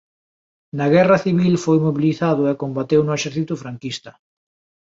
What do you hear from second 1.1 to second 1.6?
civil